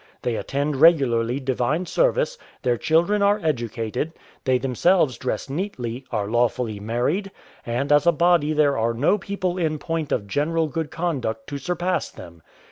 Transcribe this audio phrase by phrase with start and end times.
[0.23, 4.13] They attend regularly divine service, their children are educated,
[4.45, 7.29] they themselves dress neatly, are lawfully married,
[7.67, 11.59] and as a body there are no people in point of general good conduct to
[11.59, 12.41] surpass them.